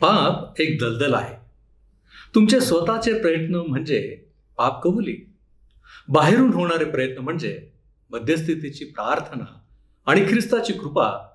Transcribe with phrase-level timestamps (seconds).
[0.00, 1.36] पाप एक दलदल आहे.
[2.34, 4.24] तुमचे स्वतःचे प्रयत्न म्हणजे
[4.56, 5.34] पाप कबुली.
[6.08, 7.70] बाहेरून होणारे प्रयत्न म्हणजे
[8.10, 9.58] मध्यस्थितीची प्रार्थना
[10.06, 11.28] आणि ख्रिस्ताची कृपा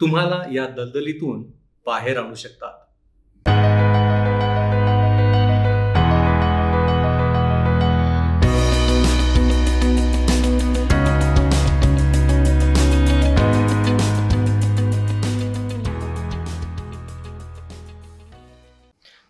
[0.00, 1.42] तुम्हाला या दलदलीतून
[1.86, 2.72] बाहेर आणू शकतात.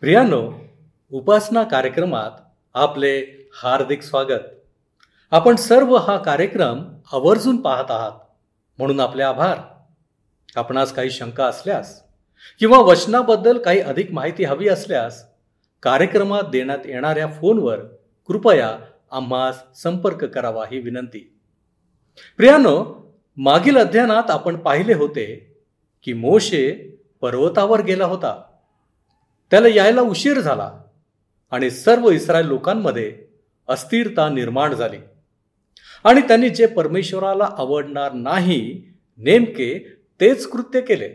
[0.01, 0.53] प्रियानो
[1.11, 2.31] उपासना कार्यक्रमात
[2.75, 3.23] आपले
[3.55, 4.41] हार्दिक स्वागत.
[5.31, 8.13] आपण सर्व हा कार्यक्रम आवर्जून पाहत आहात.
[8.79, 9.59] म्हणून आपले आभार.
[10.57, 12.03] आपणास काही शंका असल्यास
[12.59, 15.25] किंवा वचनाबद्दल काही अधिक माहिती हवी असल्यास
[15.83, 17.79] कार्यक्रमात देण्यात येणाऱ्या फोनवर
[18.27, 18.79] कृपया
[19.11, 21.39] आम्हास संपर्क करावा ही विनंती.
[22.37, 25.57] प्रियानो मागील अध्ययनात आपण पाहिले होते
[26.03, 28.43] की मोशे पर्वतावर गेला होता.
[29.51, 30.81] त्याला यायला उशीर झाला
[31.51, 33.19] आणि सर्व इस्रायल लोकांमध्ये
[33.69, 34.97] अस्थिरता निर्माण झाली.
[36.05, 38.83] आणि त्यांनी जे परमेश्वराला आवडणार नाही
[39.19, 41.09] नेमके तेच कृत्य केले.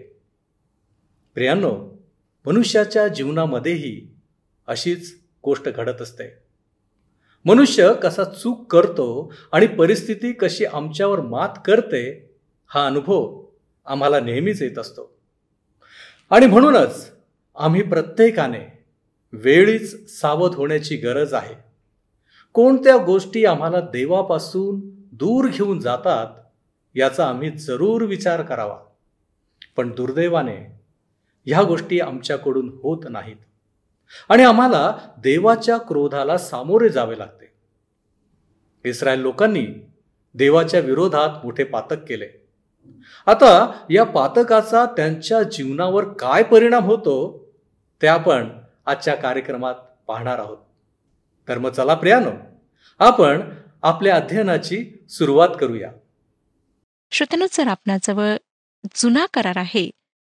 [1.33, 2.03] प्रियांनो
[2.45, 4.15] मनुष्याच्या जीवनामध्येही
[4.67, 6.23] अशीच गोष्ट घडत असते.
[7.45, 12.35] मनुष्य कसा चूक करतो आणि परिस्थिती कशी आमच्यावर मात करते
[12.67, 13.45] हा अनुभव
[13.85, 15.17] आम्हाला नेहमीच येत असतो.
[16.29, 17.14] आणि म्हणूनच
[17.57, 18.83] आम्ही प्रत्येकाने
[19.33, 21.55] वेळीच सावध होण्याची गरज आहे.
[22.53, 26.27] कोणत्या गोष्टी आम्हाला देवापासून दूर घेऊन जातात
[26.95, 28.79] याचा आम्ही जरूर विचार करावा.
[29.77, 30.81] पण दुर्दैवाने
[31.45, 33.35] ह्या गोष्टी आमच्याकडून होत नाहीत.
[34.29, 37.51] आणि आम्हाला देवाच्या क्रोधाला सामोरे जावे लागते.
[38.89, 39.67] इस्रायल लोकांनी
[40.35, 42.27] देवाच्या विरोधात मोठे पातक केले.
[43.25, 47.44] आता या पातकाचा त्यांच्या जीवनावर काय परिणाम होतो
[48.01, 48.49] ते आपण
[48.85, 49.75] आजच्या कार्यक्रमात
[50.07, 50.57] पाहणार आहोत.
[51.47, 52.31] तर मग चला प्रियानो
[52.99, 53.41] आपण
[53.81, 55.91] आपल्या अध्ययनाची सुरुवात करूया.
[57.11, 58.35] श्रोत्यानो जर आपणाजवळ
[58.95, 59.89] जुना करार आहे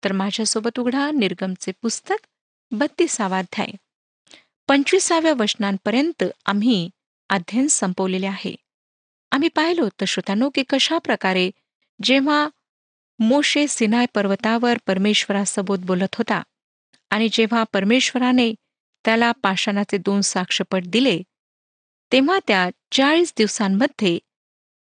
[0.05, 2.27] तर माझ्यासोबत उघडा निर्गमचे पुस्तक
[2.71, 3.69] बत्तीसावाध्याय
[4.69, 6.91] पंचवीसाव्या वचनांपर्यंत आम्ही
[7.31, 8.55] अध्ययन संपवलेले आहे.
[9.31, 11.51] आम्ही पाहिलो तर श्रोत्यानो की कशा प्रकारे
[12.03, 12.49] जेव्हा
[13.19, 16.43] मोशे सिनाय पर्वतावर परमेश्वरासोबत बोलत होता
[17.11, 18.55] आणि जेव्हा परमेश्वराने
[19.05, 21.23] त्याला पाषाणाचे दोन साक्षपट दिले
[22.13, 24.19] तेव्हा त्या चाळीस दिवसांमध्ये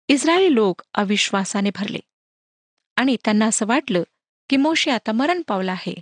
[0.09, 1.99] इस्रायली लोक अविश्वासाने भरले.
[2.97, 4.03] आणि त्यांना असं वाटलं
[4.51, 5.95] की मोशे आता मरण पावला आहे.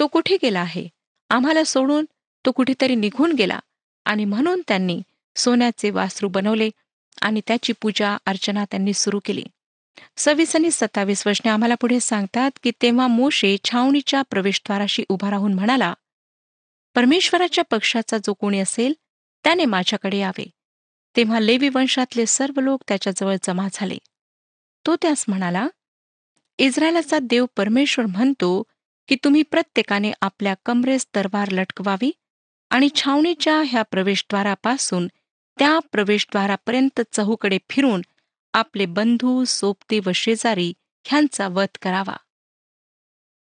[0.00, 0.88] तो कुठे गेला आहे?
[1.28, 2.04] आम्हाला सोडून
[2.46, 3.58] तो कुठेतरी निघून गेला.
[4.04, 5.02] आणि म्हणून त्यांनी
[5.36, 6.70] सोन्याचे वासरू बनवले
[7.22, 9.44] आणि त्याची पूजा अर्चना त्यांनी सुरू केली.
[10.16, 15.92] सव्वीस आणि सत्तावीस वचने आम्हाला पुढे सांगतात की तेव्हा मोशे छावणीच्या प्रवेशद्वाराशी उभा राहून म्हणाला
[16.96, 18.92] परमेश्वराच्या पक्षाचा जो कोणी असेल
[19.44, 20.44] त्याने माझ्याकडे यावे.
[21.16, 23.98] तेव्हा लेवी वंशातले सर्व लोक त्याच्याजवळ जमा झाले.
[24.84, 25.66] तो त्यास म्हणाला
[26.58, 28.62] इस्रायलाचा देव परमेश्वर म्हणतो
[29.08, 32.10] की तुम्ही प्रत्येकाने आपल्या कमरेस तरवार लटकवावी
[32.70, 35.06] आणि छावणीच्या ह्या प्रवेशद्वारापासून
[35.58, 38.02] त्या प्रवेशद्वारापर्यंत चहूकडे फिरून
[38.54, 40.72] आपले बंधू सोबते व शेजारी
[41.06, 42.16] ह्यांचा वध करावा.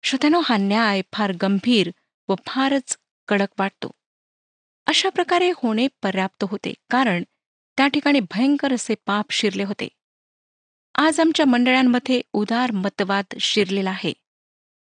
[0.04, 1.90] श्रोत्यानो हा न्याय फार गंभीर
[2.30, 2.98] व फारच
[3.28, 3.92] कडक वाटतो.
[4.88, 7.24] अशा प्रकारे होणे पर्याप्त होते कारण
[7.78, 9.88] त्या ठिकाणी भयंकर असे पाप शिरले होते.
[10.96, 14.14] आज आमच्या मंडळांमध्ये उदार मतवाद शिरलेला आहे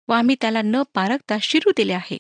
[0.09, 2.19] व आम्ही त्याला न पारखता शिरू दिले आहे.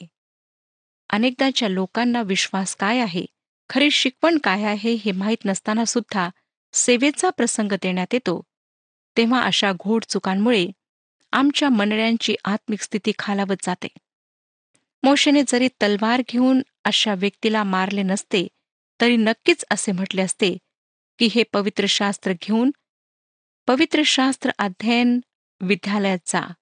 [1.10, 3.24] अनेकदाच्या लोकांना विश्वास काय आहे
[3.70, 6.28] खरी शिकवण काय आहे हे माहीत नसताना सुद्धा
[6.72, 8.42] सेवेचा प्रसंग देण्यात येतो.
[9.16, 10.66] तेव्हा अशा घोड चुकांमुळे
[11.32, 13.88] आमच्या मंडळ्यांची आत्मिक स्थिती खालावत जाते.
[15.02, 18.48] मोशेने जरी तलवार घेऊन अशा व्यक्तीला मारले नसते
[19.00, 20.58] तरी नक्कीच असे म्हटले असते
[21.18, 22.70] की हे पवित्र शास्त्र घेऊन
[23.66, 25.20] पवित्र शास्त्र अध्ययन
[25.60, 26.52] विद्यालयात जा.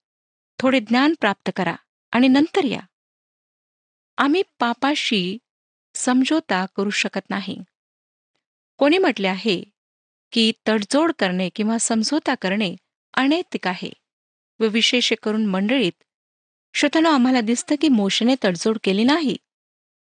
[0.58, 1.76] थोडे ज्ञान प्राप्त करा
[2.12, 2.80] आणि नंतर या.
[4.16, 5.38] आम्ही पापाशी
[5.94, 7.58] समझोता करू शकत नाही.
[8.78, 9.73] कोणी म्हटले आहे
[10.34, 12.74] की तडजोड करणे किंवा समझोता करणे
[13.14, 13.90] अनैतिक आहे.
[14.60, 16.02] व विशेष करून मंडळीत
[16.74, 19.36] श्रोतानो आम्हाला दिसतं की मोशने तडजोड केली नाही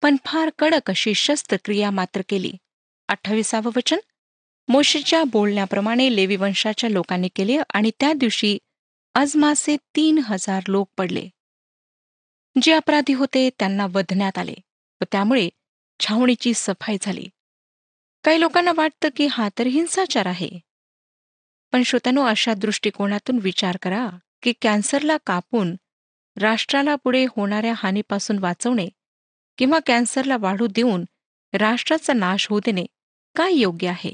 [0.02, 2.52] पण फार कडक अशी शस्त्रक्रिया मात्र केली.
[3.08, 3.98] अठ्ठावीसावं वचन
[4.68, 8.58] मोशेच्या बोलण्याप्रमाणे लेवी वंशाच्या लोकांनी केले आणि त्या दिवशी
[9.16, 11.30] अजमासे तीन हजार लोक पडले.
[12.62, 14.54] जे अपराधी होते त्यांना वधण्यात आले
[15.02, 15.50] व त्यामुळे
[16.00, 17.28] छावणीची सफाई झाली.
[18.24, 20.50] काही लोकांना वाटतं की हा तर हिंसाचार आहे.
[21.74, 24.10] पण श्रोत्यानो अशा दृष्टिकोनातून विचार करा
[24.44, 25.75] की कॅन्सरला कापून
[26.38, 28.88] राष्ट्राला पुढे होणाऱ्या हानीपासून वाचवणे
[29.58, 31.06] किंवा कॅन्सरला वाढू देऊन
[31.54, 32.86] राष्ट्राचा नाश होऊ देणे
[33.36, 34.14] काय योग्य आहे?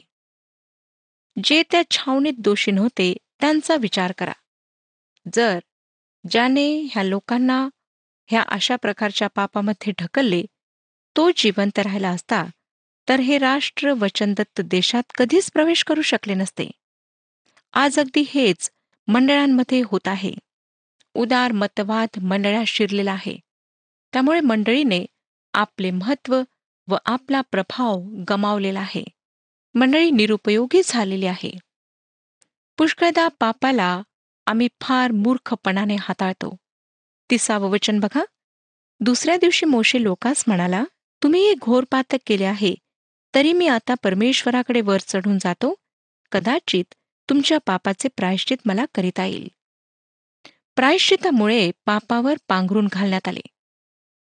[1.43, 4.33] जे त्या छावणीत दोषी नव्हते त्यांचा विचार करा.
[5.33, 5.59] जर
[6.29, 7.69] ज्याने ह्या लोकांना
[8.27, 10.43] ह्या अशा प्रकारच्या पापामध्ये ढकलले
[11.17, 12.43] तो जिवंत राहिला असता
[13.09, 16.71] तर हे राष्ट्र वचनदत्त देशात कधीच प्रवेश करू शकले नसते.
[17.73, 18.71] आज अगदी हेच
[19.07, 20.33] मंडळांमध्ये होत आहे.
[21.13, 23.37] उदार मतवाद मंडळात शिरलेला आहे.
[24.13, 25.05] त्यामुळे मंडळीने
[25.53, 26.41] आपले महत्त्व
[26.87, 29.03] व आपला प्रभाव गमावलेला आहे.
[29.73, 31.57] मंडळी निरुपयोगी झालेली आहे.
[32.77, 34.01] पुष्कळदा पापाला
[34.45, 36.57] आम्ही फार मूर्खपणाने हाताळतो.
[37.31, 38.23] तिसावं वचन बघा.
[38.99, 40.83] दुसऱ्या दिवशी मोशे लोकांस म्हणाला
[41.23, 42.75] तुम्ही हे घोर पातक केले आहे.
[43.35, 45.75] तरी मी आता परमेश्वराकडे वर चढून जातो.
[46.31, 46.93] कदाचित
[47.29, 49.47] तुमच्या पापाचे प्रायश्चित मला करिता येईल.
[50.75, 53.39] प्रायश्चितामुळे पापावर पांघरून घालण्यात आले.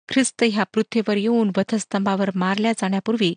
[0.09, 3.35] ख्रिस्त ह्या पृथ्वीवर येऊन वधस्तंभावर मारल्या जाण्यापूर्वी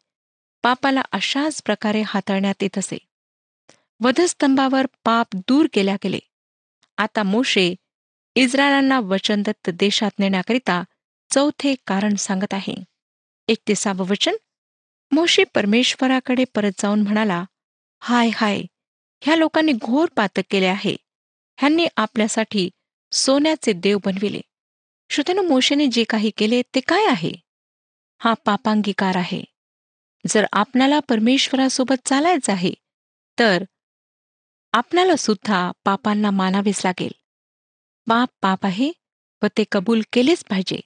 [0.62, 2.98] पापाला अशाच प्रकारे हाताळण्यात येत असे.
[4.00, 6.18] वधस्तंभावर पाप दूर केल्या गेले.
[6.98, 7.74] आता मोशे
[8.34, 10.82] इस्रायलांना वचनदत्त देशात नेण्याकरिता
[11.30, 12.74] चौथे कारण सांगत आहे.
[13.48, 14.34] एकतीसावं वचन
[15.14, 17.44] मोशे परमेश्वराकडे परत जाऊन म्हणाला
[18.00, 18.62] हाय हाय
[19.20, 20.96] ह्या लोकांनी घोर पातक केले आहे.
[21.58, 22.70] ह्यांनी आपल्यासाठी
[23.12, 24.40] सोन्याचे देव बनविले.
[25.10, 27.32] श्रोत्यानो मोशेने जे काही केले ते काय आहे?
[28.18, 29.42] हा पापांगीकार आहे.
[30.26, 32.72] जर आपणाला परमेश्वरासोबत चालायचं आहे
[33.38, 33.64] तर
[34.72, 37.12] आपणाला सुद्धा पापांना मानावेच लागेल.
[38.08, 38.92] पाप पाप आहे
[39.42, 40.80] व ते कबूल केलेच पाहिजे.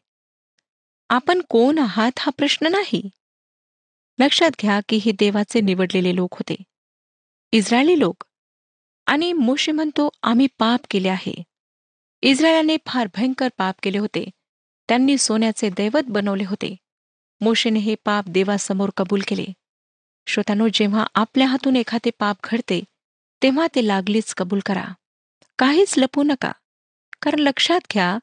[1.08, 3.10] आपण कोण आहात हा प्रश्न नाही.
[4.20, 6.56] लक्षात घ्या की हे देवाचे निवडलेले लोक होते.
[7.52, 8.24] इस्रायली लोक.
[9.06, 11.42] आणि मोशे म्हणतो आम्ही पाप केले आहे.
[12.22, 14.30] इस्रायलाने फार भयंकर पाप केले होते.
[14.88, 16.76] त्यांनी सोन्याचे दैवत बनवले होते.
[17.40, 19.46] मोशेने हे पाप देवासमोर कबूल केले.
[20.26, 22.84] श्रोतानो जेव्हा आपल्या हातून एखादे पाप घडते
[23.42, 24.84] तेव्हा ते लागलीच कबूल करा.
[25.58, 26.52] काहीच लपू नका.
[27.22, 28.18] कारण लक्षात घ्या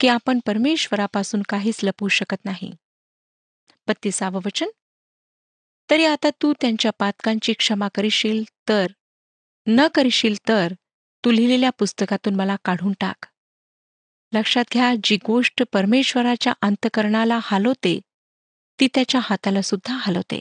[0.00, 2.72] की आपण परमेश्वरापासून काहीच लपवू शकत नाही.
[3.88, 4.66] बत्तीसावं वचन.
[5.90, 8.86] तरी आता तू त्यांच्या पातकांची क्षमा करशील तर
[9.66, 10.72] न करशील तर
[11.24, 13.26] तू लिहिलेल्या पुस्तकातून मला काढून टाक.
[14.32, 18.00] लक्षात घ्या जी गोष्ट परमेश्वराच्या अंतकरणाला हलवते
[18.80, 20.40] ती त्याच्या हाताला सुद्धा हलवते.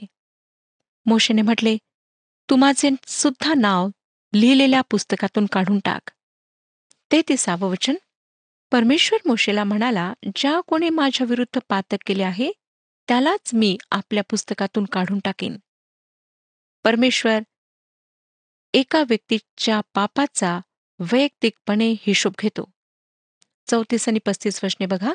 [1.05, 1.77] मोशेने म्हटले
[2.49, 3.89] तू माझे सुद्धा नाव
[4.33, 6.09] लिहिलेल्या पुस्तकातून काढून टाक.
[7.11, 7.95] ते तिसावं वचन?
[8.71, 12.51] परमेश्वर मोशेला म्हणाला ज्या कोणी माझ्या विरुद्ध पातक केले आहे
[13.11, 15.57] त्यालाच मी आपल्या पुस्तकातून काढून टाकेन.
[16.83, 17.39] परमेश्वर
[18.73, 20.59] एका व्यक्तीच्या पापाचा
[20.99, 22.71] वैयक्तिकपणे हिशोब घेतो.
[23.67, 25.13] चौतीस आणि पस्तीस वचने बघा.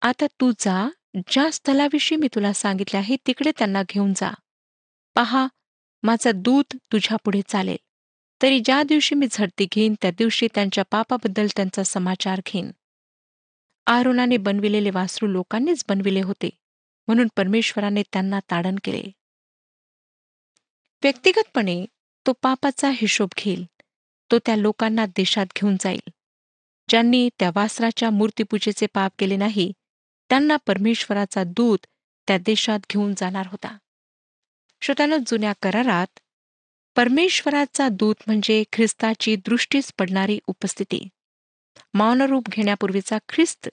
[0.00, 4.34] आता तू जा ज्या स्थलाविषयी मी तुला सांगितले आहे तिकडे त्यांना घेऊन जा.
[5.14, 5.46] पहा
[6.02, 7.76] माझा दूत तुझ्या पुढे चालेल.
[8.42, 12.70] तरी ज्या दिवशी मी झडती घेईन त्या दिवशी त्यांच्या पापाबद्दल त्यांचा समाचार घेईन.
[13.86, 16.65] आरोनाने बनविलेले वासरू लोकांनीच बनविले होते.
[17.06, 19.02] म्हणून परमेश्वराने त्यांना ताडण केले.
[21.02, 21.84] व्यक्तिगतपणे
[22.26, 23.64] तो पापाचा हिशोब घेईल.
[24.32, 26.10] तो त्या लोकांना देशात घेऊन जाईल.
[26.88, 29.72] ज्यांनी त्या वासराच्या मूर्तीपूजेचे पाप केले नाही
[30.28, 31.78] त्यांना परमेश्वराचा दूत
[32.26, 33.78] त्या देशात घेऊन जाणार होता.
[34.82, 36.18] श्रोत्यानं जुन्या करारात
[36.96, 41.08] परमेश्वराचा दूत म्हणजे ख्रिस्ताची दृष्टीच पडणारी उपस्थिती.
[41.94, 43.68] मौनरूप घेण्यापूर्वीचा ख्रिस्त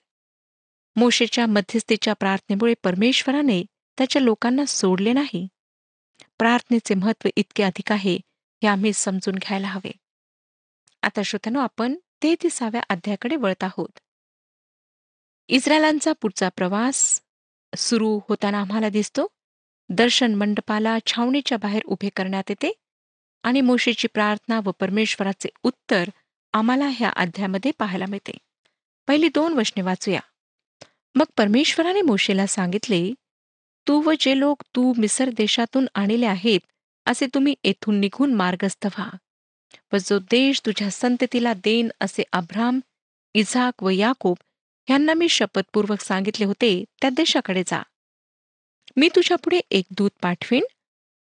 [0.96, 3.64] मोशेच्या मध्यस्थीच्या प्रार्थनेमुळे परमेश्वराने
[3.98, 5.48] त्याच्या लोकांना सोडले नाही.
[6.38, 8.16] प्रार्थनेचे महत्त्व इतके अधिक आहे
[8.64, 9.92] हे आम्ही समजून घ्यायला हवे.
[11.02, 14.00] आता श्रोत्यानो आपण तेहतीसाव्या अध्यायाकडे वळत आहोत.
[15.48, 17.22] इस्रायलांचा पुढचा प्रवास
[17.78, 19.28] सुरू होताना आम्हाला दिसतो.
[19.90, 22.74] दर्शन मंडपाला छावणीच्या बाहेर उभे करण्यात येते
[23.44, 26.10] आणि मोशेची प्रार्थना व परमेश्वराचे उत्तर
[26.54, 28.38] आम्हाला ह्या अध्यायामध्ये पाहायला मिळते.
[29.08, 30.20] पहिली दोन वचने वाचूया.
[31.24, 33.14] मग परमेश्वराने मोशेला सांगितले
[33.88, 36.60] तू व जे लोक तू मिसर देशातून आणले आहेत
[37.06, 39.10] असे तुम्ही येथून निघून मार्गस्थ व्हा.
[39.94, 42.80] व जो देश तुझ्या संततीला देन असे अब्राम
[43.34, 44.38] इझाक व याकोब
[44.90, 47.82] यांना मी शपथपूर्वक सांगितले होते त्या देशाकडे जा.
[48.96, 50.64] मी तुझ्यापुढे एक दूत पाठवीन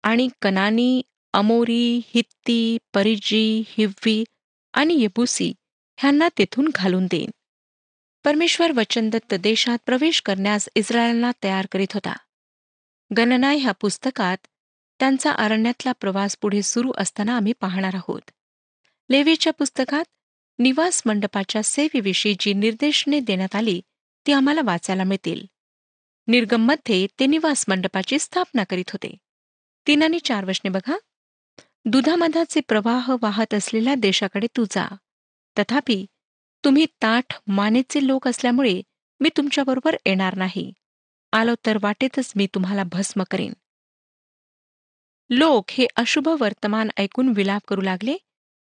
[0.03, 1.01] आणि कनानी
[1.33, 4.23] अमोरी हित्ती परिजी हिव्वी
[4.73, 5.53] आणि येबुसी
[5.97, 7.29] ह्यांना तेथून घालून देईन.
[8.23, 12.13] परमेश्वर वचनदत्त देशात प्रवेश करण्यास इस्रायलला तयार करीत होता.
[13.17, 14.37] गणना ह्या पुस्तकात
[14.99, 18.31] त्यांचा अरण्यातला प्रवास पुढे सुरू असताना आम्ही पाहणार आहोत.
[19.09, 20.05] लेवीच्या पुस्तकात
[20.59, 23.81] निवास मंडपाच्या सेवेविषयी जी निर्देशने देण्यात आली
[24.27, 25.45] ती आम्हाला वाचायला मिळतील.
[26.27, 29.17] निर्गममध्ये ते निवास मंडपाची स्थापना करीत होते.
[29.87, 30.97] तीन आणि चार वशने बघा.
[31.85, 34.95] दुधामधाचे प्रवाह वाहत असलेल्या देशाकडे तू जा.
[35.59, 36.05] तथापि
[36.65, 38.81] तुम्ही ताठ मानेचे लोक असल्यामुळे
[39.19, 40.73] मी तुमच्याबरोबर येणार नाही.
[41.31, 43.53] आलो तर वाटेतच मी तुम्हाला भस्म करेन.
[45.29, 48.17] लोक हे अशुभ वर्तमान ऐकून विलाप करू लागले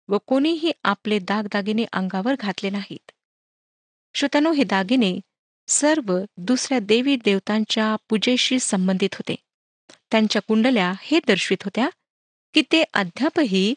[0.07, 3.11] व कोणीही आपले दागदागिने अंगावर घातले नाहीत.
[4.15, 5.19] श्रोतानो हे दागिने
[5.67, 9.35] सर्व दुसऱ्या देवी देवतांच्या पूजेशी संबंधित होते.
[10.11, 11.89] त्यांच्या कुंडल्या हे दर्शवित होत्या
[12.53, 13.75] की ते अद्यापही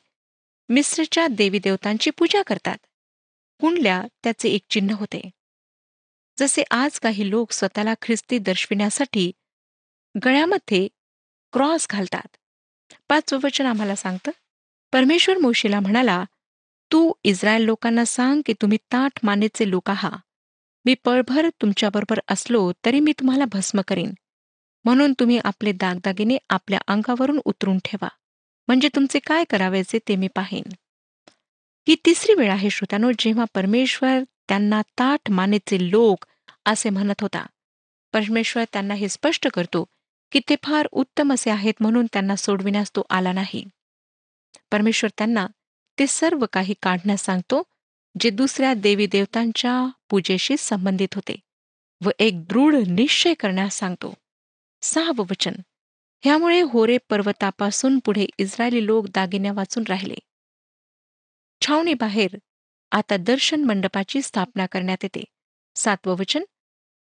[0.68, 2.78] मिस्रच्या देवी देवतांची पूजा करतात.
[3.62, 5.31] कुंडल्या त्याचे एक चिन्ह होते.
[6.38, 9.33] जसे आज काही लोक स्वतःला ख्रिस्ती दर्शविण्यासाठी
[10.25, 10.88] गळ्यामध्ये
[11.52, 12.37] क्रॉस घालतात.
[13.09, 14.31] पाच वचन आम्हाला सांगतं
[14.92, 16.25] परमेश्वर मोशीला म्हणाला
[16.92, 20.19] तू इस्रायल लोकांना सांग की तुम्ही ताठ मानेचे लोक आहात.
[20.85, 24.14] मी पळभर तुमच्याबरोबर असलो तरी मी तुम्हाला भस्म करीन.
[24.85, 28.09] म्हणून तुम्ही आपले दागदागिने आपल्या अंगावरून उतरून ठेवा.
[28.69, 30.73] म्हणजे तुमचे काय करावायचे ते मी पाहेन.
[31.88, 36.24] ही तिसरी वेळ आहे श्रोत्यानो जेव्हा परमेश्वर त्यांना ताठ मानेचे लोक
[36.64, 37.46] असे म्हणत होता.
[38.12, 39.84] परमेश्वर त्यांना हे स्पष्ट करतो
[40.32, 43.64] की ते फार उत्तम असे आहेत म्हणून त्यांना सोडविण्यास तो आला नाही.
[44.72, 45.46] परमेश्वर त्यांना
[45.98, 47.62] ते सर्व काही काढण्यास सांगतो
[48.20, 51.36] जे दुसऱ्या देवी देवतांच्या पूजेशी संबंधित होते
[52.04, 54.14] व एक दृढ निश्चय करण्यास सांगतो.
[54.82, 55.52] सहावं वचन.
[56.24, 60.14] ह्यामुळे होरे पर्वतापासून पुढे इस्रायली लोक दागिन्या वाचून राहिले.
[61.62, 62.37] छावणीबाहेर
[62.92, 65.25] आता दर्शन मंडपाची स्थापना करण्यात येते.
[65.76, 66.42] सातवं वचन.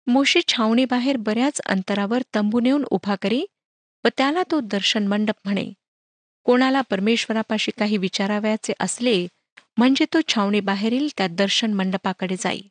[0.07, 3.45] मोशी छावणीबाहेर बऱ्याच अंतरावर तंबू नेऊन उभा करी
[4.05, 5.73] व त्याला तो दर्शन मंडप म्हणे.
[6.45, 9.27] कोणाला परमेश्वरापाशी काही विचारावयाचे असले
[9.77, 12.63] म्हणजे तो छावणीबाहेरील त्या दर्शन मंडपाकडे जाई.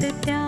[0.00, 0.45] प्यार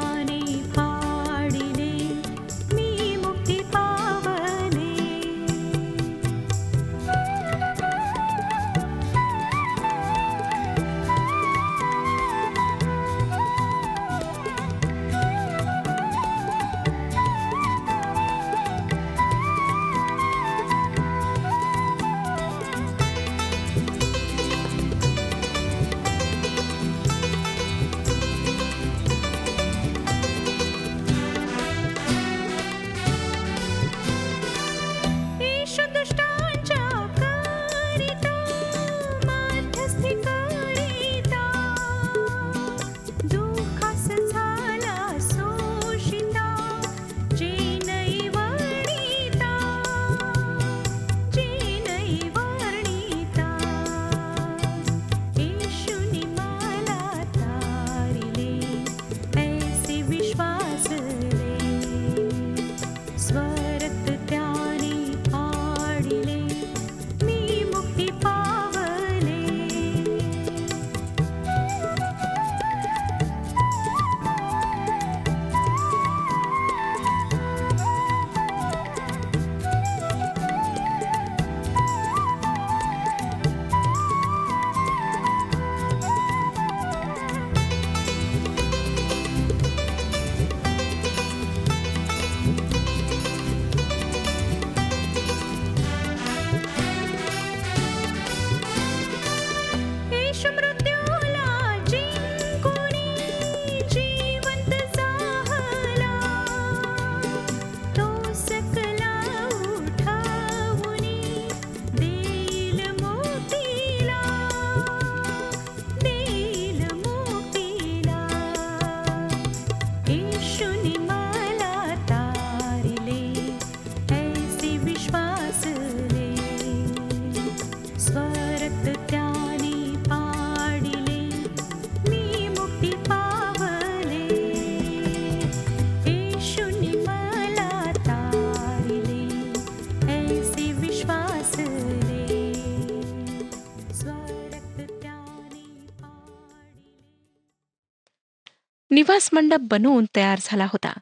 [149.29, 150.93] निवास मंडप बनवून तयार झाला होता.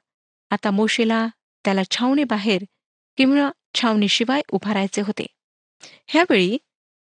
[0.51, 1.27] आता मोशेला
[1.65, 2.65] त्याला छावणी बाहेर
[3.17, 5.27] किंवा छावणीशिवाय उभारायचे होते.
[6.07, 6.59] ह्यावेळी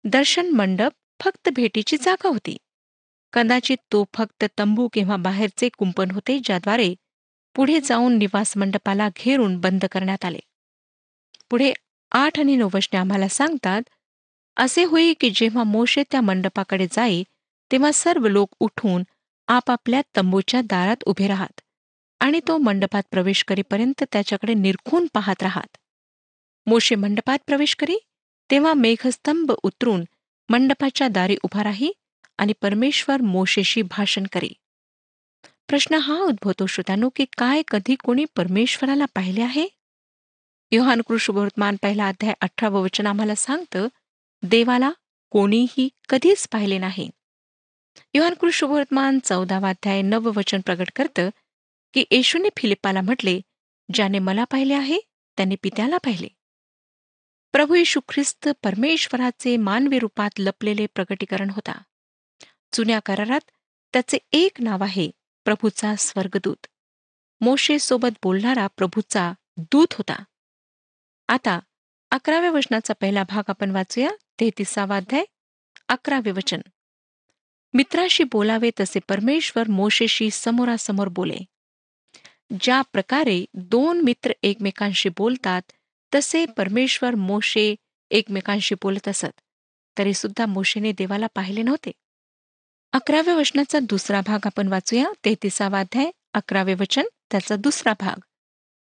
[0.04, 2.56] दर्शन मंडप फक्त भेटीची जागा होती.
[3.33, 6.94] कदाचित तो फक्त तंबू किंवा बाहेरचे कुंपण होते ज्याद्वारे
[7.54, 10.40] पुढे जाऊन निवास मंडपाला घेरून बंद करण्यात आले.
[11.50, 11.73] पुढे
[12.12, 13.83] आठ आणि नऊ वचने आम्हाला सांगतात
[14.56, 17.23] असे होई की जेव्हा मोशे त्या मंडपाकडे जाई
[17.73, 19.02] तेव्हा सर्व लोक उठून
[19.49, 21.61] आपापल्या तंबूच्या दारात उभे राहत
[22.21, 25.77] आणि तो मंडपात प्रवेश करीपर्यंत त्याच्याकडे निरखून पाहत राहत.
[26.67, 27.97] मोशे मंडपात प्रवेश करी
[28.51, 30.05] तेव्हा मेघस्तंभ उतरून
[30.49, 31.93] मंडपाच्या दारी उभा राही
[32.39, 34.53] आणि परमेश्वर मोशेशी भाषण करी.
[35.68, 39.68] प्रश्न हा उद्भवतो श्रोत्यानो की काय कधी कोणी परमेश्वराला पाहिले आहे?
[40.73, 43.88] योहान कृष्णवर्तमान पहिला अध्याय अठरावं वचन आम्हाला सांगतं
[44.42, 44.90] देवाला
[45.31, 47.11] कोणीही कधीच पाहिले नाही.
[48.14, 51.30] योहान कृष्णवर्तमान चौदावा अध्याय नव वचन करतं
[51.94, 53.40] की येशूने फिलिप्पाला म्हटले
[53.94, 54.98] ज्याने मला पाहिले आहे
[55.37, 56.28] त्याने पित्याला पाहिले.
[57.52, 61.83] प्रभू येशू ख्रिस्त परमेश्वराचे मानवी रूपात लपलेले प्रकटीकरण होता.
[62.74, 63.50] जुन्या करारात
[63.92, 65.11] त्याचे एक नाव आहे
[65.44, 66.66] प्रभूचा स्वर्गदूत.
[67.40, 70.24] मोशे सोबत बोलणारा प्रभूचा दूत होता.
[71.28, 71.61] आता
[72.11, 75.24] अकराव्या वचनाचा पहिला भाग आपण वाचूया तेहतीसावा अध्याय
[75.88, 76.61] अकरावे वचन.
[77.75, 81.39] मित्राशी बोलावे तसे परमेश्वर मोशेशी समोरासमोर बोले.
[82.61, 85.63] ज्या प्रकारे दोन मित्र एकमेकांशी बोलतात
[86.15, 87.75] तसे परमेश्वर मोशे
[88.11, 89.41] एकमेकांशी बोलत असत.
[89.99, 91.91] तरी सुद्धा मोशेने देवाला पाहिले नव्हते.
[92.93, 95.13] अकराव्या वचनाचा दुसरा भाग आपण वाचूया.
[95.25, 98.21] तेहतीसावा अध्याय अकरावे वचन त्याचा दुसरा भाग.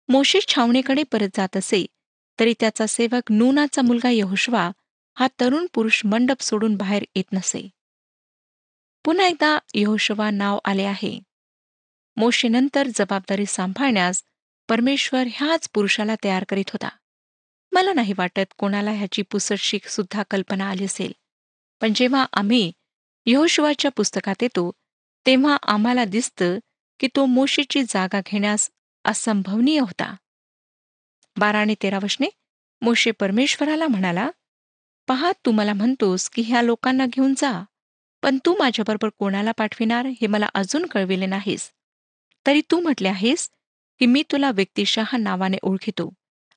[0.09, 1.85] मोशे छावणीकडे परत जात असे
[2.39, 4.71] तरी त्याचा सेवक नूनाचा मुलगा यहोशवा
[5.19, 7.69] हा तरुण पुरुष मंडप सोडून बाहेर येत नसे.
[9.05, 11.19] पुन्हा एकदा यहोशवा नाव आले आहे.
[12.17, 14.23] मोशेनंतर जबाबदारी सांभाळण्यास
[14.69, 16.89] परमेश्वर ह्याच पुरुषाला तयार करीत होता.
[17.71, 21.11] मला नाही वाटत कोणाला ह्याची पुसटशीक सुद्धा कल्पना आली असेल.
[21.81, 22.71] पण जेव्हा आम्ही
[23.25, 24.71] यहोशवाच्या पुस्तकात येतो
[25.25, 26.59] तेव्हा आम्हाला दिसतं
[26.99, 28.71] की तो मोशीची जागा घेण्यास
[29.05, 30.15] असंभवनीय होता.
[31.37, 32.27] बारा आणि तेरा वशने
[32.81, 34.29] मोशे परमेश्वराला म्हणाला
[35.07, 37.63] पहा तू मला म्हणतोस की ह्या लोकांना घेऊन जा.
[38.21, 41.71] पण तू माझ्याबरोबर कोणाला पाठविणार हे मला अजून कळविले नाहीस.
[42.47, 43.49] तरी तू म्हटले आहेस
[43.99, 46.13] की मी तुला व्यक्तिशः नावाने ओळखितो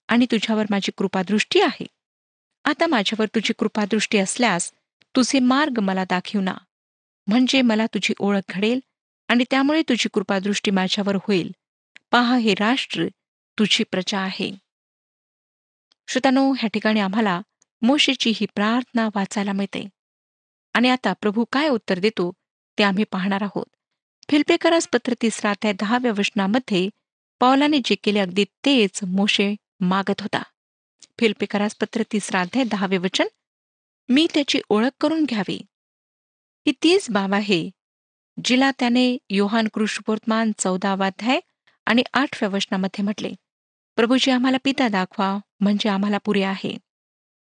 [0.08, 1.86] आणि तुझ्यावर माझी कृपादृष्टी आहे.
[2.64, 4.72] आता माझ्यावर तुझी कृपादृष्टी असल्यास
[5.16, 6.54] तुझे मार्ग मला दाखव ना.
[7.26, 8.80] म्हणजे मला तुझी ओळख घडेल
[9.28, 11.50] आणि त्यामुळे तुझी कृपादृष्टी माझ्यावर होईल.
[12.10, 13.06] पहा हे राष्ट्र
[13.58, 14.50] तुझी प्रजा आहे.
[16.08, 17.40] श्रोतानो ह्या ठिकाणी आम्हाला
[17.82, 19.88] मोशेची ही प्रार्थना वाचायला मिळते.
[20.74, 22.30] आणि आता प्रभू काय उत्तर देतो
[22.78, 23.66] ते आम्ही पाहणार आहोत.
[24.28, 26.88] फिल्पेकरास पत्र तिसरा त्या दहाव्या वचनामध्ये
[27.40, 30.42] पौलाने जे केले अगदी तेच मोशे मागत होता.
[31.18, 33.26] फिल्पेकरास पत्र तिसरा अध्याय दहावे वचन
[34.08, 35.60] मी त्याची ओळख करून घ्यावी.
[36.66, 37.68] ही तीच बाब आहे
[38.44, 41.40] जिला त्याने योहान कृष्णवर्तमान चौदावाध्याय
[41.86, 43.32] आणि आठव्या वचनामध्ये म्हटले
[43.98, 46.76] प्रभूजी आम्हाला पिता दाखवा म्हणजे आम्हाला पुरे आहे.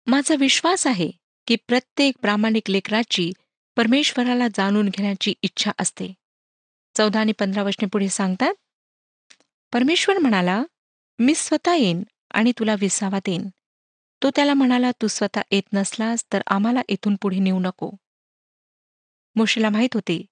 [0.08, 1.10] माझा विश्वास आहे
[1.48, 3.32] की प्रत्येक प्रामाणिक लेकराची
[3.76, 6.14] परमेश्वराला जाणून घेण्याची इच्छा असते.
[6.98, 8.54] चौदा आणि पंधरा वचने पुढे सांगतात
[9.74, 10.64] परमेश्वर म्हणाला
[11.20, 13.48] मी स्वतः येईन आणि तुला विसावा देईन.
[14.24, 17.92] तो त्याला म्हणाला तू स्वतः येत नसलास तर आम्हाला इथून पुढे नेऊ नको.
[19.36, 20.26] मोशीला माहीत होते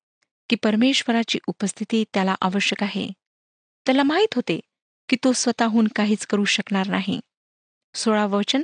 [0.50, 3.10] की परमेश्वराची उपस्थिती त्याला आवश्यक आहे.
[3.86, 4.60] त्याला माहीत होते
[5.10, 7.20] की तो स्वतःहून काहीच करू शकणार नाही.
[7.96, 8.62] सोळा वचन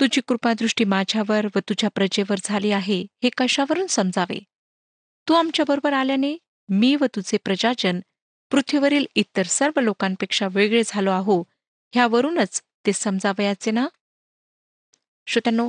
[0.00, 4.38] तुझी कृपादृष्टी माझ्यावर व तुझ्या प्रजेवर झाली आहे हे कशावरून समजावे?
[5.28, 6.36] तू आमच्याबरोबर आल्याने
[6.68, 8.00] मी व तुझे प्रजाजन
[8.50, 11.44] पृथ्वीवरील इतर सर्व लोकांपेक्षा वेगळे झालो आहो
[11.94, 13.88] ह्यावरूनच ते समजावयाचे ना?
[15.26, 15.68] श्रोत्यांनो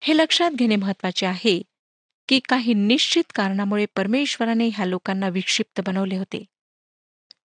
[0.00, 1.62] हे लक्षात घेणे महत्त्वाचे आहे
[2.28, 6.44] की काही निश्चित कारणामुळे परमेश्वराने ह्या लोकांना विक्षिप्त बनवले होते.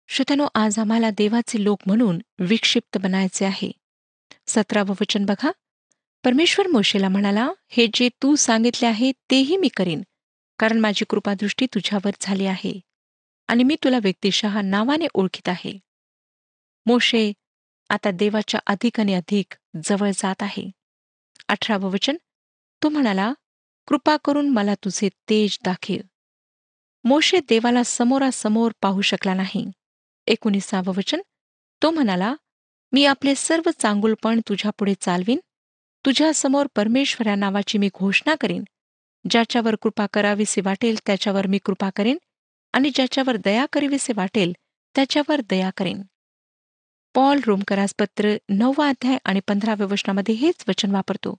[0.07, 3.71] श्रोत्यानो आज आम्हाला देवाचे लोक म्हणून विक्षिप्त बनायचे आहे.
[4.47, 5.51] सतरावं वचन बघा.
[6.23, 10.01] परमेश्वर मोशेला म्हणाला हे जे तू सांगितले आहे तेही मी करीन
[10.60, 12.80] कारण माझी कृपादृष्टी तुझ्यावर झाली आहे
[13.47, 15.80] आणि मी तुला व्यक्तिशः नावाने ओळखीत आहे.
[16.86, 17.32] मोशे
[17.89, 19.53] आता देवाच्या अधिक आणि अधिक
[19.84, 20.71] जवळ जात आहे.
[21.47, 22.15] अठरावं वचन
[22.84, 23.34] तो म्हणाला
[23.88, 25.95] कृपा करून मला तुझे तेज दाखव.
[27.03, 29.65] मोशे देवाला समोरासमोर पाहू शकला नाही.
[30.27, 31.21] एकोणीसावं वचन
[31.84, 32.34] तो म्हणाला
[32.91, 35.39] मी आपले सर्व चांगुलपण तुझ्यापुढे चालवीन
[36.07, 38.63] तुझ्यासमोर परमेश्वरा नावाची मी घोषणा करीन.
[39.29, 42.17] ज्याच्यावर कृपा करावीसे वाटेल त्याच्यावर मी कृपा करेन.
[42.73, 44.53] आणि ज्याच्यावर दया करीवीसे वाटेल
[44.95, 46.01] त्याच्यावर दया करेन.
[47.13, 51.35] पॉल रोमकरास पत्र नववा अध्याय आणि पंधराव्या वचनामध्ये हेच वचन वापरतो.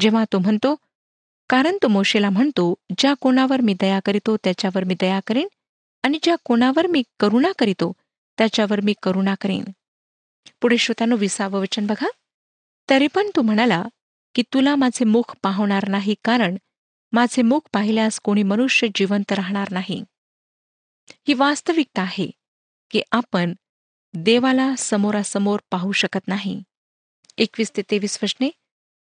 [0.00, 0.76] जेव्हा तो म्हणतो
[1.48, 5.48] कारण तो मोशेला म्हणतो ज्या कोणावर मी दया करीतो त्याच्यावर मी दया करेन.
[6.02, 7.92] आणि ज्या कोणावर मी करुणा करीतो
[8.38, 9.64] त्याच्यावर मी करुणा करेन.
[10.60, 12.06] पुढे श्रोत्यानो विसावं वचन बघा.
[12.90, 13.84] तरी पण तू म्हणाला
[14.34, 16.56] की तुला माझे मुख पाहणार नाही कारण
[17.12, 20.02] माझे मुख पाहिल्यास कोणी मनुष्य जिवंत राहणार नाही.
[21.28, 22.30] ही वास्तविकता आहे
[22.90, 23.52] की आपण
[24.14, 26.62] देवाला समोरासमोर पाहू शकत नाही.
[27.38, 28.50] एकवीस ते तेवीस वचने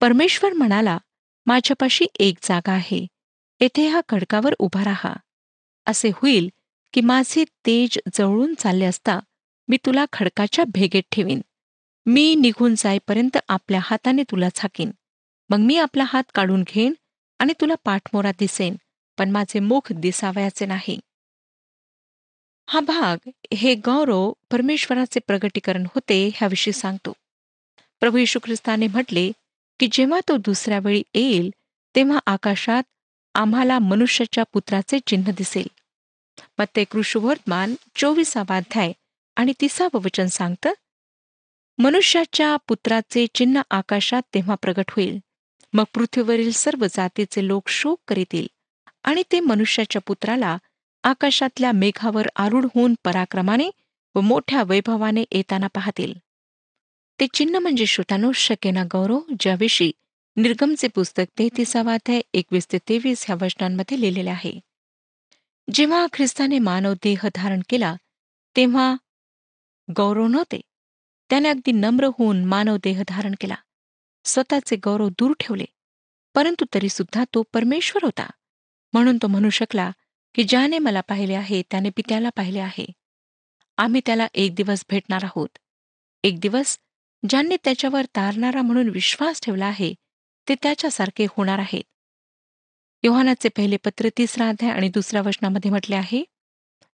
[0.00, 0.98] परमेश्वर म्हणाला
[1.46, 3.06] माझ्यापाशी एक जागा आहे.
[3.60, 5.14] येथे ह्या खडकावर उभा राहा.
[5.86, 6.48] असे होईल
[6.92, 9.18] की माझे तेज जवळून चालले असता
[9.68, 11.40] मी तुला खडकाच्या भेगेत ठेवीन.
[12.06, 14.90] मी निघून जाईपर्यंत आपल्या हाताने तुला झाकीन.
[15.50, 16.94] मग मी आपला हात काढून घेईन
[17.38, 18.76] आणि तुला पाठमोरा दिसेन
[19.18, 20.98] पण माझे मुख दिसावयाचे नाही.
[22.68, 27.12] हा भाग हे गौरव परमेश्वराचे प्रगटीकरण होते ह्याविषयी सांगतो.
[28.00, 29.30] प्रभू येशू ख्रिस्ताने म्हटले
[29.80, 31.50] की जेव्हा तो दुसऱ्या वेळी येईल
[31.94, 32.82] तेव्हा आकाशात
[33.34, 35.66] आम्हाला मनुष्याच्या पुत्राचे चिन्ह दिसेल.
[36.58, 38.92] मग ते कृषुवर्तमान चोवीसावा अध्याय
[39.36, 40.72] आणि तिसावं वचन सांगतं
[41.78, 45.18] मनुष्याच्या पुत्राचे चिन्ह आकाशात तेव्हा प्रगट होईल.
[45.72, 48.46] मग पृथ्वीवरील सर्व जातीचे लोक शोक करीतील
[49.04, 50.56] आणि ते मनुष्याच्या पुत्राला
[51.02, 53.70] आकाशातल्या मेघावर आरूढ होऊन पराक्रमाने
[54.14, 56.14] व मोठ्या वैभवाने येताना पाहतील.
[57.20, 59.92] ते चिन्ह म्हणजे श्रोतानो शकेना गौरव ज्याविषयी
[60.36, 64.60] निर्गमचे पुस्तक तेहतीसावा अध्याय एकवीस ते तेवीस ह्या वचनांमध्ये लिहिलेले आहे.
[65.74, 67.94] जेव्हा ख्रिस्ताने मानव देह धारण केला
[68.56, 68.94] तेव्हा
[69.96, 70.60] गौरव नव्हते.
[71.30, 73.54] त्याने अगदी नम्र होऊन मानव देह धारण केला.
[74.24, 75.64] स्वतःचे गौरव दूर ठेवले.
[76.34, 78.30] परंतु तरी सुद्धा तो परमेश्वर होता.
[78.92, 79.90] म्हणून तो म्हणू शकला
[80.34, 82.86] की ज्याने मला पाहिले आहे त्याने पित्याला पाहिले आहे.
[83.76, 85.48] आम्ही त्याला एक दिवस भेटणार आहोत.
[86.22, 86.78] एक दिवस
[87.28, 89.94] ज्यांनी त्याच्यावर तारणारा म्हणून विश्वास ठेवला आहे
[90.48, 91.82] ते त्याच्यासारखे होणार आहेत.
[93.02, 96.24] योहानाचे पहिले पत्र तिसरा अध्याय आणि दुसऱ्या वचनामध्ये म्हटले आहे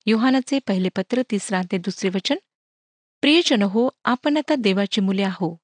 [0.06, 2.36] योहानाचे पहिले पत्र तिसरा अध्याय दुसरे वचन
[3.20, 5.56] प्रियजन हो आपण आता देवाची मुले आहो.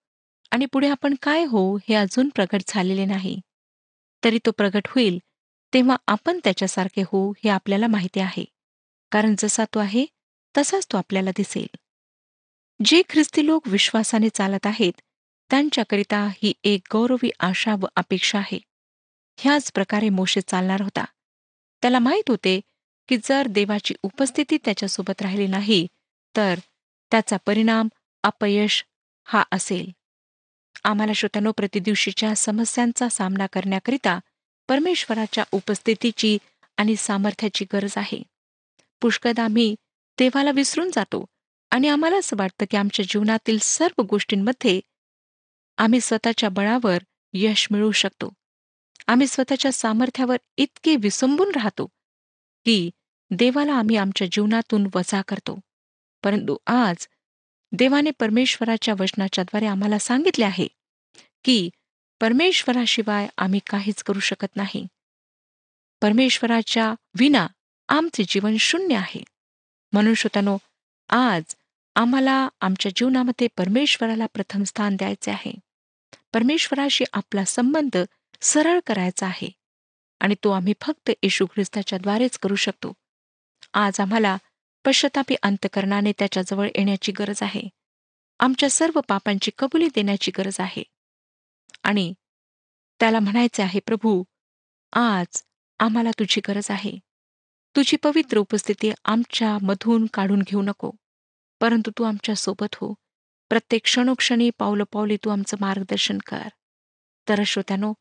[0.52, 3.40] आणि पुढे आपण काय होऊ हे अजून प्रगट झालेले नाही.
[4.24, 5.18] तरी तो प्रगट होईल
[5.72, 8.44] तेव्हा आपण त्याच्यासारखे होऊ हे आपल्याला माहिती आहे.
[9.12, 10.04] कारण जसा तो आहे
[10.54, 11.66] तसाच तो आपल्याला दिसेल.
[12.84, 15.00] जे ख्रिस्ती लोक विश्वासाने चालत आहेत
[15.50, 18.58] त्यांच्याकरिता ही एक गौरवी आशा व अपेक्षा आहे.
[19.38, 21.04] ह्याच प्रकारे मोशे चालणार होता.
[21.82, 22.60] त्याला माहीत होते
[23.08, 25.86] की जर देवाची उपस्थिती त्याच्यासोबत राहिली नाही
[26.36, 26.58] तर
[27.12, 27.88] त्याचा परिणाम
[28.24, 28.84] अपयश
[29.24, 29.90] हा असेल.
[30.84, 34.18] आम्हाला श्रोत्यानो प्रतिदिवशीच्या समस्यांचा सामना करण्याकरिता
[34.68, 36.38] परमेश्वराच्या उपस्थितीची
[36.76, 38.22] आणि सामर्थ्याची गरज आहे.
[39.00, 39.74] पुष्कद आम्ही
[40.18, 41.24] देवाला विसरून जातो
[41.70, 44.80] आणि आम्हाला असं वाटतं की आमच्या जीवनातील सर्व गोष्टींमध्ये
[45.78, 46.98] आम्ही स्वतःच्या बळावर
[47.32, 48.32] यश मिळवू शकतो.
[49.06, 51.86] आम्ही स्वतःच्या सामर्थ्यावर इतके विसंबून राहतो
[52.64, 52.90] की
[53.30, 55.60] देवाला आम्ही आमच्या जीवनातून वजा करतो.
[56.24, 57.08] परंतु आज
[57.72, 60.68] देवाने परमेश्वराच्या वचनाच्याद्वारे आम्हाला सांगितले आहे
[61.44, 61.70] की
[62.20, 64.86] परमेश्वराशिवाय आम्ही काहीच करू शकत नाही.
[66.02, 67.46] परमेश्वराच्या विना
[67.88, 69.24] आमचे जीवन शून्य आहे.
[69.92, 70.58] म्हणून श्रोतानो
[71.08, 71.54] आज
[71.94, 75.52] आम्हाला आमच्या जीवनामध्ये परमेश्वराला प्रथम स्थान द्यायचे आहे.
[76.34, 77.96] परमेश्वराशी आपला संबंध
[78.40, 79.50] सरळ करायचा आहे
[80.20, 82.92] आणि तो आम्ही फक्त येशू ख्रिस्ताच्या द्वारेच करू शकतो.
[83.74, 84.36] आज आम्हाला
[84.84, 87.62] पश्चातापी अंतकरणाने त्याच्याजवळ येण्याची गरज आहे.
[88.38, 90.82] आमच्या सर्व पापांची कबुली देण्याची गरज आहे.
[91.82, 92.14] आणि
[93.00, 94.24] त्याला म्हणायचे आहे प्रभू
[94.92, 95.42] आज
[95.78, 96.92] आम्हाला तुझी गरज आहे.
[97.76, 100.90] तुझी पवित्र उपस्थिती आमच्या मधून काढून घेऊ नको.
[101.60, 102.94] परंतु तू आमच्यासोबत हो.
[103.48, 106.48] प्रत्येक क्षणोक्षणी पावलं पावली तू आमचं मार्गदर्शन कर.
[107.28, 107.92] तर श्रोत्यानो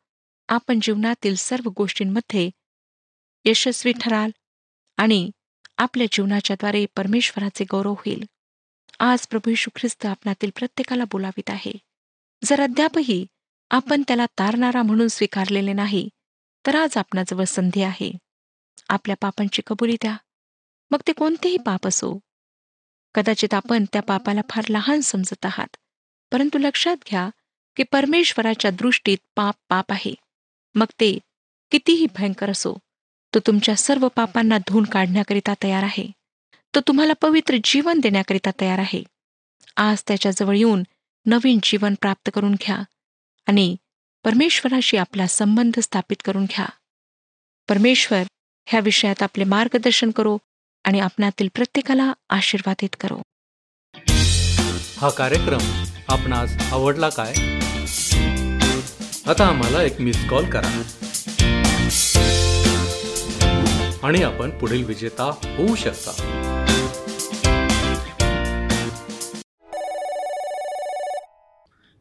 [0.48, 2.50] आपण जीवनातील सर्व गोष्टींमध्ये
[3.46, 4.30] यशस्वी ठराल
[4.98, 5.32] आणि
[5.82, 8.24] आपल्या जीवनाच्याद्वारे परमेश्वराचे गौरव होईल.
[9.00, 11.72] आज प्रभू यशू ख्रिस्त आपणातील प्रत्येकाला बोलावित आहे.
[12.44, 13.26] जर अद्यापही
[13.70, 16.10] आपण त्याला तारणारा म्हणून स्वीकारलेले नाही
[16.68, 18.12] तर आज आपणाजवळ संधी आहे.
[18.90, 20.18] आपल्या पापांची कबुली द्या.
[20.92, 22.20] मग ते कोणतेही पाप असो.
[23.16, 25.78] कदाचित आपण त्या पापाला फार लहान समजत आहात
[26.32, 27.30] परंतु लक्षात घ्या
[27.76, 30.14] की परमेश्वराच्या दृष्टीत पाप पाप आहे.
[30.76, 31.20] मग ते
[31.72, 32.78] कितीही भयंकर असो
[33.36, 36.12] तो तुमच्या सर्व पापांना धुवून काढण्याकरिता तयार आहे.
[36.76, 39.04] तो तुम्हाला पवित्र जीवन देण्याकरिता तयार आहे.
[39.76, 40.84] आज त्याच्याजवळ येऊन
[41.26, 42.80] नवीन जीवन प्राप्त करून घ्या
[43.48, 43.76] आणि
[44.24, 46.66] परमेश्वराशी आपला संबंध स्थापित करून घ्या.
[47.70, 48.24] परमेश्वर
[48.66, 50.38] ह्या विषयात आपले मार्गदर्शन करो
[50.84, 53.22] आणि आपणातील प्रत्येकाला आशीर्वादित करो.
[54.98, 57.34] हा कार्यक्रम आपणास आवडला काय?
[59.26, 60.82] आता आम्हाला एक मिस कॉल करा.
[64.04, 66.12] आणि आपण पुढील विजेता होऊ शकता.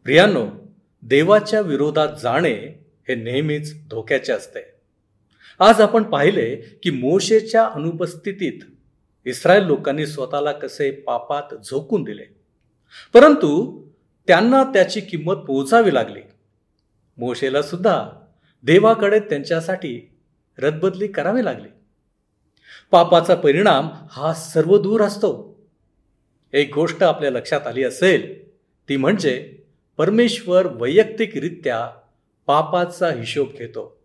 [0.05, 0.47] प्रियांनो
[1.03, 4.61] देवाच्या विरोधात जाणे हे नेहमीच धोक्याचे असते.
[5.59, 8.61] आज आपण पाहिले की मोशेच्या अनुपस्थितीत
[9.27, 12.25] इस्रायल लोकांनी स्वतःला कसे पापात झोकून दिले.
[13.15, 13.83] परंतु
[14.27, 16.21] त्यांना त्याची किंमत पोहोचावी लागली.
[17.19, 18.09] मोशेला सुद्धा
[18.63, 20.11] देवाकडे त्यांच्यासाठी
[20.59, 21.69] रदबदली करावी लागली.
[22.91, 25.61] पापाचा परिणाम हा सर्व दूर असतो.
[26.53, 28.49] एक गोष्ट आपल्या लक्षात आली असेल
[28.89, 29.59] ती म्हणजे
[29.97, 31.91] परमेश्वर वैयक्तिकरित्या
[32.47, 34.01] पापाचा हिशोब घेतो.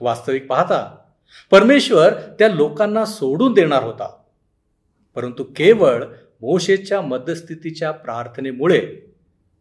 [0.00, 0.96] वास्तविक पाहता
[1.50, 4.16] परमेश्वर त्या लोकांना सोडून देणार होता.
[5.14, 6.04] परंतु केवळ
[6.40, 8.80] मोशेच्या मध्यस्थितीच्या प्रार्थनेमुळे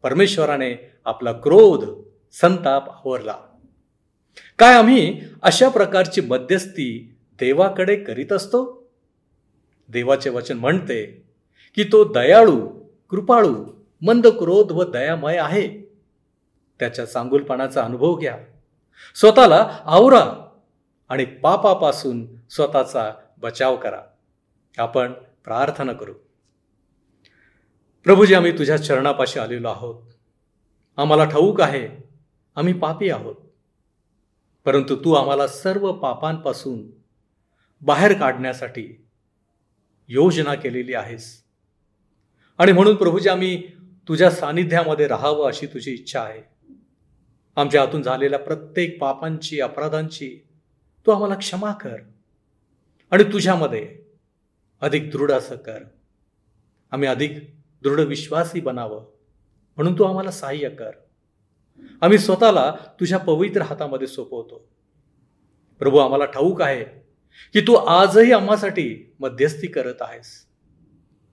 [0.04, 3.36] परमेश्वराने आपला क्रोध संताप आवरला.
[4.60, 8.90] काय आम्ही अशा प्रकारची मध्यस्थी देवाकडे करीत असतो?
[9.90, 11.06] देवाचे वचन म्हणते
[11.76, 12.70] की तो दयाळू
[13.10, 13.66] कृपाळू
[14.02, 15.82] मंद क्रोध व दयामय आहे.
[16.80, 18.38] त्याच्या चांगुलपणाचा अनुभव घ्या.
[19.16, 20.50] स्वतःला आवरा
[21.10, 24.02] आणि पापापासून स्वतःचा बचाव करा.
[24.78, 26.14] आपण प्रार्थना करू.
[28.04, 30.04] प्रभूजी आम्ही तुझ्या चरणापाशी आलेलो आहोत.
[30.98, 32.10] आम्हाला ठाऊक आहे
[32.56, 33.36] आम्ही पापी आहोत.
[34.66, 36.99] परंतु तू आम्हाला सर्व पापांपासून
[37.82, 39.06] बाहेर काढण्यासाठी
[40.08, 41.44] योजना केलेली आहेस.
[42.58, 43.68] आणि म्हणून प्रभूजी आम्ही
[44.08, 46.74] तुझ्या सानिध्यामध्ये राहावं अशी तुझी इच्छा आहे.
[47.56, 50.48] आमच्या हातून झालेल्या प्रत्येक पापांची अपराधांची
[51.06, 51.98] तू आम्हाला क्षमा कर.
[53.12, 54.00] आणि तुझ्यामध्ये
[54.82, 55.84] अधिक दृढ असं कर.
[56.92, 59.06] आम्ही अधिक दृढ विश्वासी बनावं
[59.76, 60.92] म्हणून तू आम्हाला सहाय्य कर.
[62.02, 64.70] आम्ही स्वतःला तुझ्या पवित्र हातामध्ये सोपवतो.
[65.80, 66.99] प्रभू आम्हाला ठाऊक आहे
[67.54, 70.46] की तू आजही आम्हासाठी मध्यस्थी करत आहेस.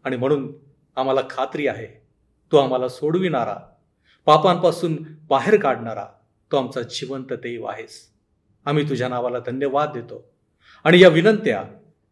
[0.05, 0.55] आणि म्हणून
[0.97, 2.07] आम्हाला खात्री आहे
[2.53, 3.57] तो आम्हाला सोडविणारा
[4.27, 6.07] पापांपासून बाहेर काढणारा
[6.53, 8.11] तो आमचा जिवंत देव आहेस.
[8.65, 10.31] आम्ही तुझ्या नावाला धन्यवाद देतो.
[10.85, 11.65] आणि या विनंत्या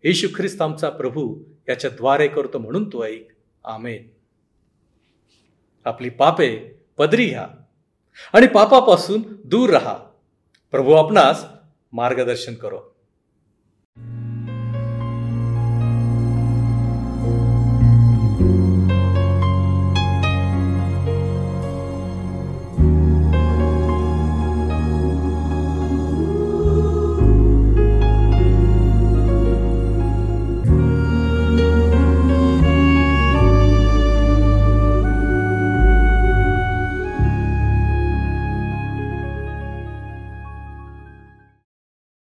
[0.05, 3.29] येशू ख्रिस्त आमचा प्रभू याच्या द्वारे करतो म्हणून तो ऐक.
[3.65, 4.09] आमेन.
[5.85, 6.57] आपली पापे
[6.99, 7.49] पदरी घ्या
[8.33, 9.99] आणि पापापासून दूर राहा.
[10.71, 11.45] प्रभू आपणास
[11.93, 12.94] मार्गदर्शन करो.